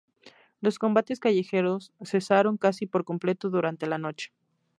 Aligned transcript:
Los 0.61 0.79
combates 0.79 1.19
callejeros 1.19 1.93
cesaron 2.01 2.57
casi 2.57 2.87
por 2.87 3.05
completo 3.05 3.51
durante 3.51 3.85
la 3.85 3.99
noche. 3.99 4.33